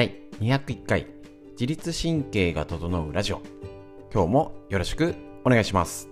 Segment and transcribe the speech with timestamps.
[0.00, 1.06] 第201回
[1.50, 3.42] 自律神経が整うラジオ。
[4.10, 6.08] 今日もよろしくお願いします。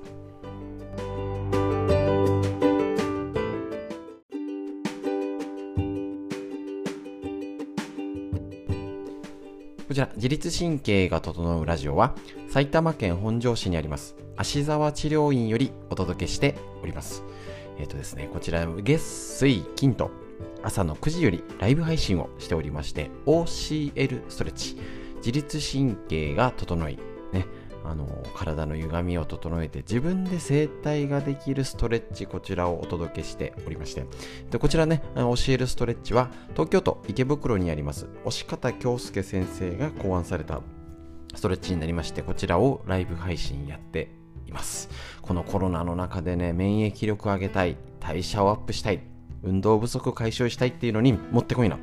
[9.88, 12.14] こちら自律神経が整うラジオは
[12.50, 17.22] 埼玉県本庄市にあります芦沢治療院よりお届けしております。
[17.78, 20.10] えっ、とですねこちら月水金と
[20.62, 24.76] 朝の9時よりライブ配信をしておりまして OCL ストレッチ。
[25.18, 26.98] 自律神経が整い
[27.32, 27.46] ね
[27.84, 34.04] あの体の歪みを整えて自分で整体ができるストレッチこちらをお届けしておりまして。
[34.50, 40.60] でこちらね教えるストレッチは東京都池袋にあります押方京介先生が考案された
[41.34, 44.10] ストレッチになりましてこちらをライブ配信やって
[44.46, 44.88] います。
[45.22, 49.00] このコロナの中でね免疫力上げたい代謝をアップしたい
[49.42, 51.78] 運動不足解消したいっていうのにもってこいな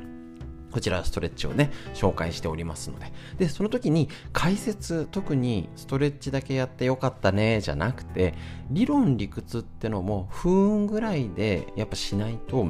[0.76, 3.10] こちらストレッチをね、紹介しておりますので。
[3.38, 8.34] で、その時に解説、特にストレッチだけやってよかったね、じゃなくて、
[8.70, 12.68] 理論理屈ってのも不運ぐらいでやっぱしないと、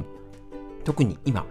[0.85, 1.45] 特に今、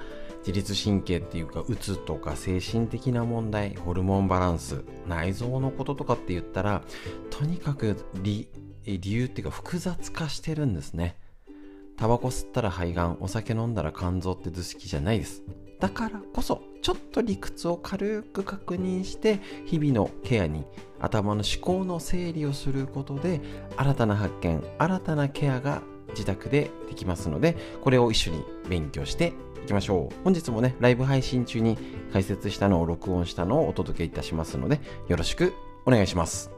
[0.46, 6.82] 自律神経っていうか、うつとか精神的な問題、ホルモンバランス、内臓のこととかって言ったら、
[7.28, 8.48] とにかく理
[8.86, 11.16] 理由っていうか複雑化してるんですね。
[11.96, 15.42] タバコ吸ったら肺がん、お酒飲んだら肝臓って図式じゃないです。
[15.80, 20.64] だからこそ、ちょっと理屈を軽く確認して、日々のケアに、
[21.00, 23.40] 頭の思考の整理をすることで、
[23.76, 30.14] 新たな発見、新たなケアが自宅でできますので、これを一緒に勉強していきましょう。
[30.24, 31.76] 本日もね、ライブ配信中に
[32.12, 35.52] 解説したのを録音したのをお届けいたしますので、よろしく
[35.84, 36.55] お願いします。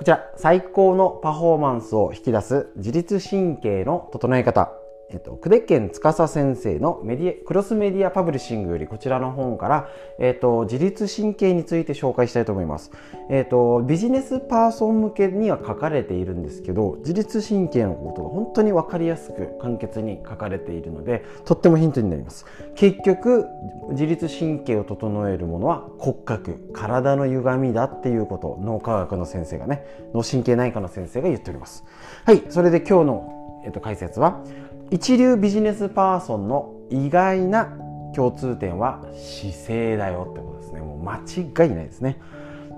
[0.00, 4.79] こちら、最高のパフォーマンスを引き出す自律神経の整え方。
[5.12, 9.88] えっと、久手健司先生のメディクロスメディアパブリッシングよりこちらの本から、
[10.20, 12.92] えっと、自律神経について紹介したいと思います。
[13.28, 22.46] えっと、ビジネスパーソン向けには書かれているんですけど、自律神経のことが本当に分かりやすく簡潔に書かれているので、とってもヒントになります。
[22.76, 23.46] 結局、
[23.90, 29.84] 自律神経を整えるものは骨格、体の歪みだっていうこと脳科学の先生がね、
[30.14, 31.84] 脳神経内科の先生が言っております。
[32.24, 34.42] はい、それで今日の、えっと、解説は、
[34.90, 37.66] 一流ビジネスパーソンの意外な
[38.14, 40.80] 共通点は姿勢だよってことですね。
[40.80, 42.20] もう間違いないですね。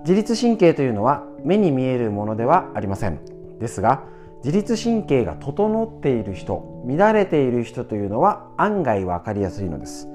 [0.00, 3.18] 自律神経というのは目に見えるものではありません。
[3.58, 4.04] ですが
[4.44, 10.08] 自律神経が整っている人乱れている人というのは案外分かりやすいのです。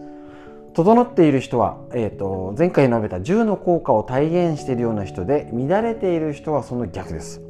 [0.74, 7.47] 整っている人は、えーと、前回述べた10の効果を体現しているような人で乱れている人はその逆です。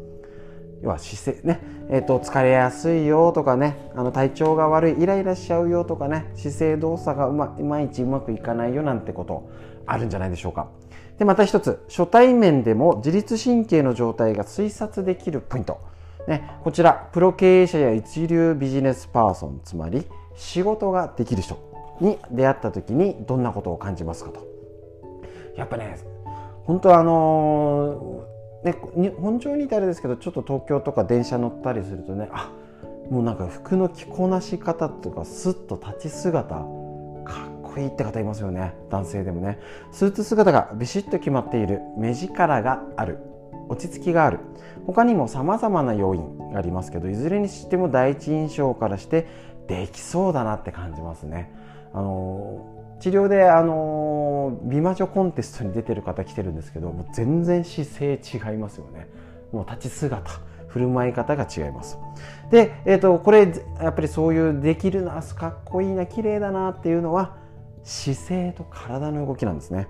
[0.82, 3.90] 要は姿勢ね、えーと、疲れやすいよとかね。
[3.96, 6.26] あの体調が悪いイライラしちゃうよとかね。
[6.36, 9.50] 姿勢動作がうまいまいちうまくいかないよなんてこと
[9.86, 10.68] あるんじゃないでしょうか。
[11.18, 11.84] でまた一つ。
[11.90, 15.80] 初対面でも自律神経の状態が推察できるポイント、
[16.28, 19.62] ね、こちらプロ経営者や一流ビジネスパーソン。
[19.64, 20.06] つまり
[20.36, 21.66] 仕事ができる人。
[22.00, 24.46] に出会った時にどんなことを感じますかと。
[25.56, 25.98] やっぱね
[26.66, 28.17] 本当あのー
[28.96, 32.52] ね、本庄にいたらですけどちょっと東京とか電車乗ったりするとねあ
[33.10, 36.66] もうなんか服の着こなし方とかスッと立ち姿かっ
[37.64, 39.60] こいいって方いますよね男性でもね
[39.92, 43.20] スーツ姿がビシッと決まっている目力がある
[43.70, 44.40] 落ち着きがある
[44.86, 49.28] 他にもさまざまな要因がありますけどいずれにしても第一印象からして
[49.68, 51.52] できそうだなって感じますね。
[51.94, 59.08] あの治療であの美魔女コンテストに出てる方来てるんですけどもう全然姿勢違いますよね。
[59.52, 60.32] もう立ち姿
[60.68, 61.98] 振る舞い方が違います。
[62.52, 67.38] で、えーと、これやっぱりそういうできるなかっこいいな綺麗だなっていうのは
[67.84, 69.88] 姿勢と体の動きなんですね。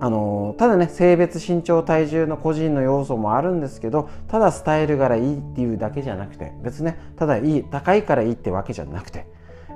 [0.00, 9.26] あのただね性別身長体重の個人の要素もあるんですけどただスタイルからいいっていうだけじゃなくて別ねただいい高いからいいってわけじゃなくて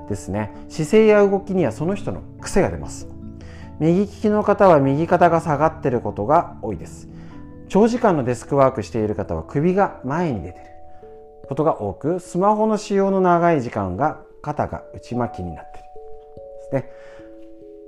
[0.08, 0.52] ですね。
[0.68, 3.08] 姿勢や動きにはその人の癖が出ます。
[3.78, 7.08] 右利きの方は右肩が下がってることが多いです。
[7.68, 10.64] 長時間のデスクワークしている方は首が前に出てる。
[11.48, 15.84] ことが多くスマホの使用の長い時間が肩が内巻きになってる。
[16.72, 16.90] ですね。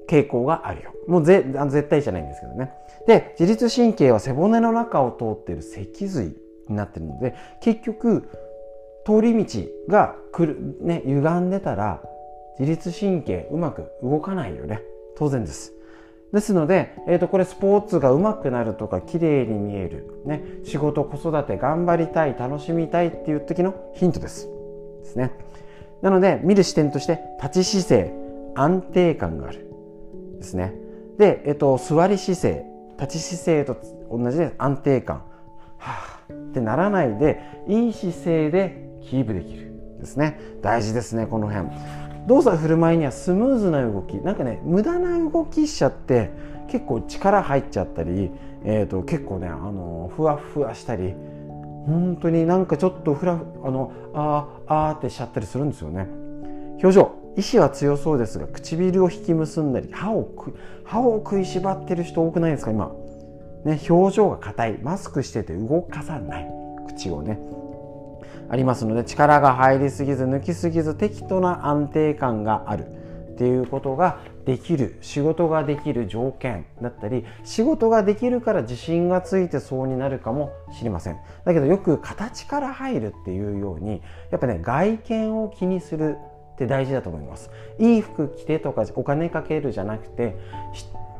[0.08, 0.93] 傾向があるよ。
[1.06, 2.72] もうぜ絶対じゃないんですけどね。
[3.06, 6.37] で自律神経は背骨の中を通ってる脊髄
[6.69, 8.28] になってるので結局
[9.05, 12.02] 通り道がくる、ね、歪んでたら
[12.60, 14.82] 自律神経うまく動かないよね。
[15.16, 15.72] 当然です。
[16.30, 24.46] ですので、えー、とこれスポーツが上手くなるとか綺麗に見える、ね、仕事子育て頑張りたい楽しみたいっていう時のヒントです。
[25.02, 25.32] ですね。
[26.02, 28.14] なので見る視点として立ち姿勢
[28.54, 29.66] 安定感がある。
[30.38, 30.74] ですね。
[31.18, 32.66] で、えー、と座り姿勢。
[32.98, 33.76] 立ち姿勢と
[34.14, 35.24] 同じで安定感。
[35.78, 39.72] はあってならないでいい姿勢でキープできる。
[39.98, 40.38] ですね。
[40.60, 42.09] 大事ですねこの辺。
[42.26, 44.14] 動作振る舞いにはスムーズな動き。
[44.19, 46.31] なんかね無駄な動きしちゃって
[46.69, 48.31] 結構力入っちゃったり、
[48.64, 51.14] えーと、結構ねあのふわふわしたり
[51.87, 53.37] 本当になんかちょっとふらあ
[53.70, 56.06] のあーあーってしちゃったりするんですよね。
[56.82, 57.20] 表情。
[57.37, 60.28] 意志は強そうですが唇を引き結んだり歯を
[60.84, 62.93] 歯を食いしばってる人多くないですか今。
[63.64, 64.78] ね表情が硬い。
[64.82, 66.46] マスクしてて動かさない。
[66.88, 67.38] 口をね。
[68.50, 73.00] ありますので力が入りすぎず抜きすぎず適度な安定感がある。
[73.41, 81.17] っていうことができる仕事ができる条件だったり仕事ができるから自信がついてそうになるかもしれません。
[81.47, 86.19] だけどよく形から入るっていうようにやっぱね外見を気にする
[86.53, 87.50] って大事だと思います。
[87.79, 90.37] いい服着てとかお金かけるじゃなくて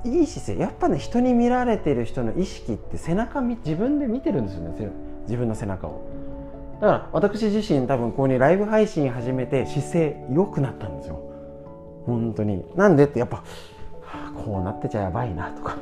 [0.05, 0.59] いい姿勢。
[0.59, 4.93] やっぱね人に見られてる人の意識って背中自分で見てるんですよね
[5.23, 6.10] 自分の背中を。
[6.81, 11.21] だから私自身多分ここにライブ配信始めて姿勢良くなったんですよ。
[12.07, 12.65] 本当に。
[12.75, 13.43] なんでってやっぱ、は
[14.03, 15.77] あ、こうなってちゃやばいなとか。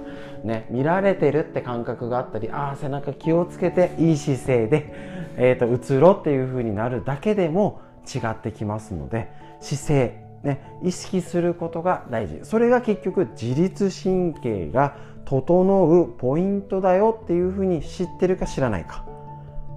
[0.44, 4.92] ね見られてるって感覚があったりああ背中気をつけていい姿勢で、
[5.36, 9.28] えーと、映ろっていう風になるだけでも違ってきますので
[9.60, 12.40] 姿勢ね、意識することが大事。
[12.44, 19.04] それが結局自律神経が整うポイントだよっていうふうに知ってるか知らないか。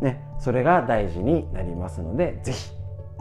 [0.01, 2.71] ね、それが大事になりますので是非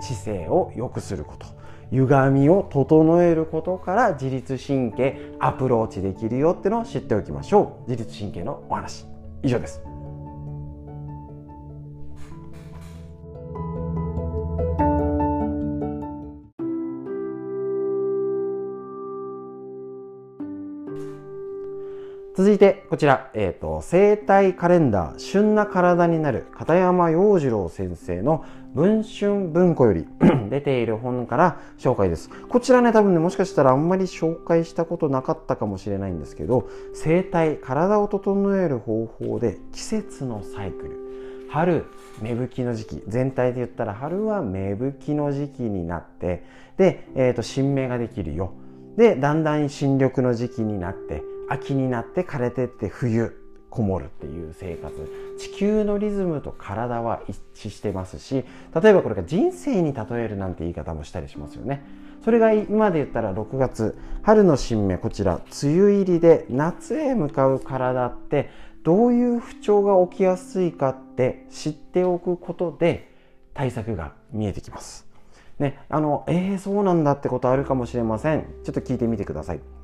[0.01, 1.47] 姿勢を良くすること
[1.91, 7.91] 歪みを整えることから自律神経アプローチできるよってのを知っておきましょう。
[7.91, 9.07] 自律神経のお話
[9.43, 10.00] 以上です。
[22.37, 30.07] 続いてこちら、えーと、生体カレンダー旬な体になる片山洋次郎先生の文春文庫より
[30.49, 32.31] 出ている本から紹介です。
[32.49, 41.85] こちらね多分ねもしかしたらあんまり紹介したことなかったかもしれないんですけど生体体を整える方法で季節のサイクル春
[42.23, 46.45] 芽吹きの時期全体で言ったら春は芽吹きの時期になって
[46.77, 48.53] で、えーと新芽ができるよ。
[48.97, 53.37] でだんだん新緑の時期になって秋になって枯れてって冬
[53.71, 58.45] こもるっていう生活地球のリズムと体は一致してますし
[58.83, 61.85] 例えばこれが人生に例えるなんて言い方もしたりしますよね。
[62.25, 68.51] それが今で言ったら6月春の新芽こちら梅雨入りで夏へ向かう体って
[68.83, 73.11] どういう不調が起きやすいかって知っておくことで
[73.55, 75.07] 対策が見えてきます。
[75.59, 78.45] ねあのえー、そうなんだってことあるかもしれません。
[78.65, 79.80] ちょっと聞いてみてください。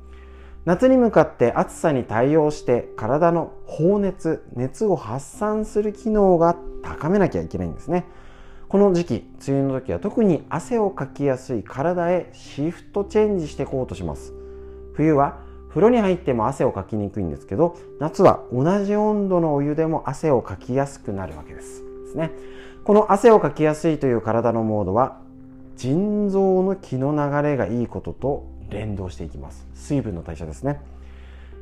[0.67, 8.03] 夏に向かって暑さに対応して体の放熱熱を発散する機能が高めなきゃいけないんですね。
[8.67, 9.13] この時期
[9.47, 14.33] 梅雨の時は特に汗をかきやすい体へシフトチェンジしていこうとします。
[14.93, 22.31] 冬は風呂に入っても汗をかきにくいんですけど夏は同じ温度のお湯でも汗をかきやすくなるわけですですね。
[22.83, 25.21] この汗をかきやすいという体のモードは
[25.77, 29.67] 腎臓の気の流れがいいことと連動していきます。
[29.73, 30.81] 水分の代謝ですね。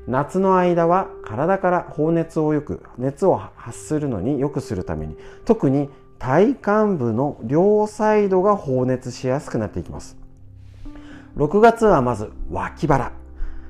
[0.08, 6.60] 夏の間は体から放熱をよく熱を発するのに良くするために特に体幹
[6.98, 10.18] 部の両サイドが放熱しやすくなっていきます。
[11.38, 13.12] 6月はまず脇腹。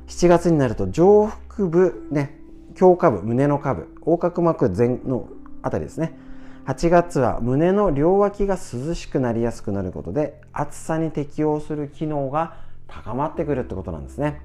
[0.08, 2.40] 7月になると上腹部ね
[2.80, 5.28] 胸下部胸の下部横隔膜前の
[5.64, 6.18] あたりですね。
[6.66, 14.42] 8月は胸の両脇が涼しくなりやすくなることで暑さに適応する機能が高まってくるってことなんですね。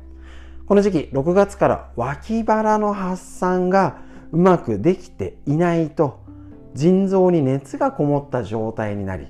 [0.67, 3.99] この時期6月から脇腹の発散が
[4.33, 6.21] うまくできていないと
[6.75, 9.27] 腎臓に熱がこもった状態になり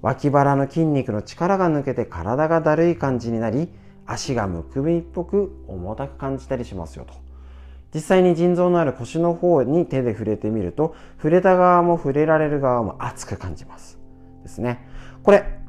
[0.00, 3.68] 脇腹の筋肉の力が抜けて体がだるい感じになり
[4.04, 7.14] 足がむくみっぽく重たく感じたりしますよと。
[7.94, 14.00] 実際に腎臓のある腰の方に手で触れてみると触れた側も触れられる側も熱く感じます。
[14.42, 14.88] ですね。
[15.22, 15.61] これ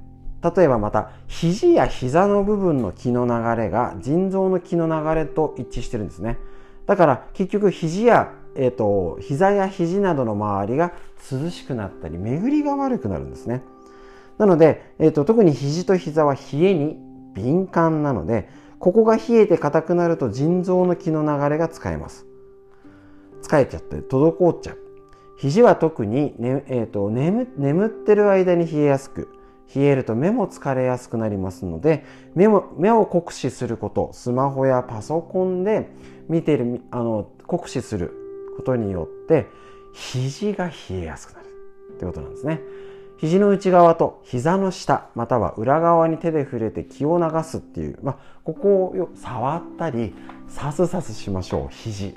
[0.43, 6.37] 例えばまた肘や膝の部分の気の流れが腎臓の気の流れと一致してるんですね。
[6.85, 10.91] だから結局肘や、えーと、膝や肘などの周りが
[11.31, 13.63] 涼しくなったり巡りが悪くなるんですね。
[14.37, 16.97] なので、えーと、特に肘と膝は冷えに
[17.35, 22.25] 敏感なのでここが冷えて硬くなると腎臓の気の流れが使えます。
[23.41, 24.77] 疲れちゃって滞っちゃう。
[25.37, 29.29] 肘は特に、ねえーと、眠眠ってる間に冷えやすく
[29.75, 35.89] 冷えると目も疲れやすくなりますので目も目を酷使することスマホやパソコンで
[36.29, 38.11] 見てるあの酷使する
[38.55, 39.47] ことによって
[39.93, 41.45] 肘が冷えやすくなる。
[41.95, 42.61] ってことなんですね。
[43.17, 50.13] 肘の内側と膝の下または裏側に手で触れて気を流すっていう、まあ、ここを触ったり
[50.49, 51.73] さすさすしましょう。
[51.73, 52.15] 肘。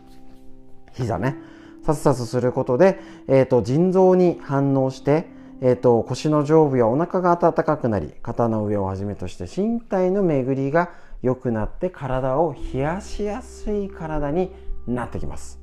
[0.94, 1.36] 膝ね。
[1.84, 2.98] さすさすすることで、
[3.28, 5.28] えーと、腎臓に反応して、
[5.62, 10.90] えーと、腰の上部やお腹が温かくなり肩の上をはじめとして身体の巡りが
[11.22, 14.50] 良くなって体を冷やしやすい体に
[14.86, 15.58] なってきます。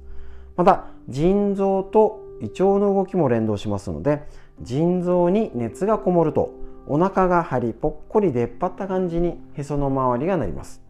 [0.55, 4.27] また腎臓と胃腸の動きも連動しますので
[4.61, 6.51] 腎臓に熱がこもると
[6.87, 10.81] お腹が張りぽっこり出っ張った感じにへその周りがなります。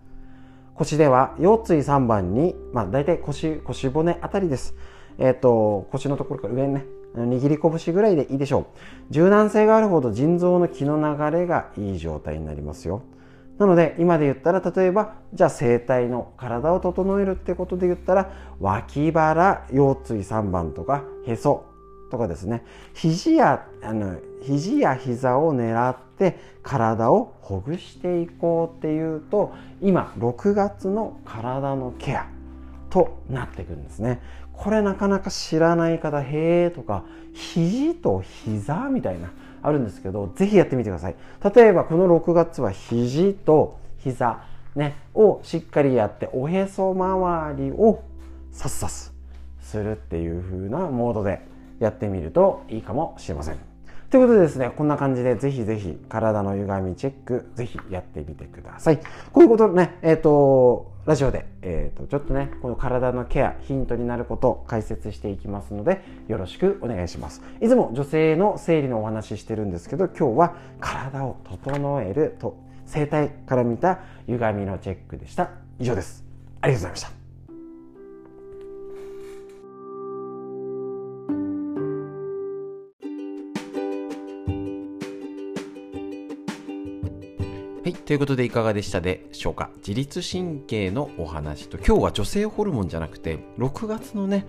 [0.76, 4.76] 腰では腰椎3番に、まあ、大体腰腰骨あたりです。
[5.20, 8.66] えっ、ー、と、腰のところから上にね、握り拳ぐらいでいいでしょう。
[9.12, 13.04] 柔軟性があるほど腎臓の気の流れがいい状態になりますよ。
[13.58, 21.66] なので今で言ったら例えばじゃあ整体の体を整えるってことで言ったら脇腹腰椎3番とかへそ
[22.10, 32.28] とかですね肘やあの肘や膝を狙って体をほぐしていこうっていうと今6月の体のケア
[32.90, 34.22] となってくるんですね
[34.54, 39.32] これなかなか知らない方、へえとか、肘と膝みたいな、
[39.62, 41.16] あるんですけど、是非やってみてください。
[41.54, 44.44] 例えばこの6月は肘と膝、
[44.76, 48.04] ね、をしっかりやって、おへそ周りを
[48.52, 49.14] さっさす
[49.60, 51.42] するっていう風なモードで
[51.80, 53.73] やってみるといいかもしれません。
[54.14, 59.00] ということでですね、こんな感じでぜひぜひ体の歪みチェック、ぜひやってみてください。
[59.32, 67.42] こういうことね、えっ、ー、と、ラジオで、えーと、ちょっとねこの体のケアヒントになることを解説していきますのでよろしくお願いします。
[67.60, 72.56] いつも女性の生理のお話ししてるんですけど今日は体を整えると
[72.86, 75.50] 生体から見た歪みのチェックでした。
[75.80, 76.24] 以上です。
[76.62, 77.23] ありがとうございました。
[88.06, 89.70] ということでいかがでしたでしょうか？
[89.78, 94.46] 自律神経のお話と、今日は女性ホルモンじゃなくて、6月のね、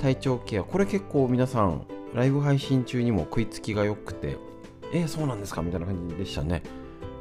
[0.00, 4.36] 体調ケア、これ結構皆さん、ライブ配信中にも食いつきが良くて、
[4.92, 5.62] えー、そうなんですか？
[5.62, 6.62] みたいな感じでしたね。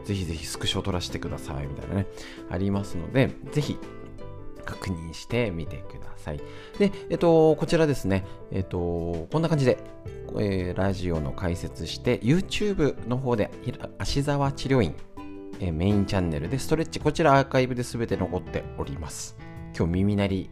[0.05, 1.65] ぜひぜひスクショ撮らせてください。
[1.65, 2.05] みたいなね、
[2.51, 3.79] ありますので、ぜひ
[4.63, 6.37] 確認してみてください。
[6.77, 9.79] で、えっと、こちらですね、えっと、こんな感じで、
[10.37, 13.49] えー、ラジオの解説して、YouTube の方で、
[13.97, 14.93] 足沢治療院
[15.61, 19.37] えメインチャンネルでストレッチ、こちらアーカイブで全て残っております。
[19.77, 20.49] 今日耳鳴り、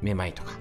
[0.00, 0.52] めまいとか、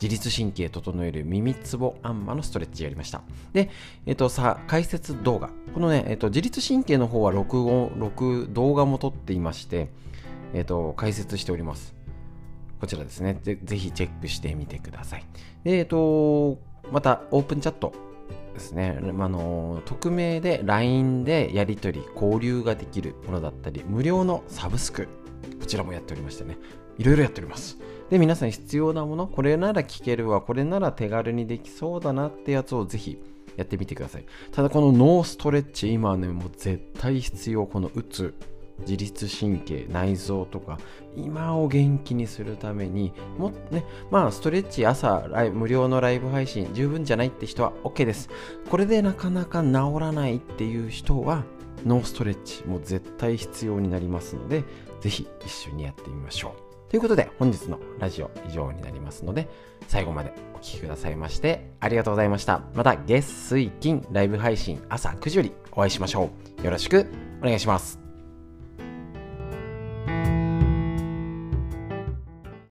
[0.00, 3.22] 自律神経整える耳つぼあんまのストレッチやりました。
[3.52, 3.68] で、
[4.06, 5.50] えっ、とさ、解説動画。
[5.74, 9.90] このね、えっ、と、自律神経の方は録音、録、動画も撮っていまして、
[10.54, 11.94] えっ、と、解説しております。
[12.80, 13.38] こちらですね。
[13.42, 15.24] ぜぜひチェックしてみてください。
[15.64, 16.58] で、えっ、と、
[16.90, 17.92] またオープンチャット
[18.52, 25.08] ですね、あの匿名で LINE でやり取り交流ができるものだったり無料のサブスク
[25.58, 26.58] こちらもやっておりましてね。
[26.98, 27.78] いろいろやっております。
[28.10, 33.18] で皆さん必要なものこれなら聞けるわこれなら手軽にできそうだなってやつをぜひ
[33.56, 34.24] やってみてください。
[34.50, 38.34] ただこのノーストレッチ今ねもう絶対必要この打つ
[38.82, 40.78] 自律神経内臓とか
[41.16, 48.28] 今を元気にするためにもねまあストレッチ朝ライ無料のライブ配信十分じゃないって人は OK です。
[48.70, 51.44] これでなかなか治らないっていう人は
[51.84, 54.64] ノーストレッチも絶対必要になりますので
[55.00, 56.90] ぜひ一緒にやってみましょう。
[56.90, 59.48] ということで本日のラジオ以上になりますので
[59.88, 62.62] 最後までお聴きくださいましてありがとうございました。
[62.74, 66.64] また月水金ライブ配信朝9時よりお会いしましょう。
[66.64, 67.06] よろしく
[67.40, 68.01] お願いします。